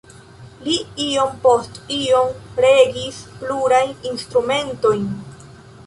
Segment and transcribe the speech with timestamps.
[0.67, 0.71] Li
[1.07, 2.33] iom post iom
[2.65, 5.07] regis plurajn instrumentojn.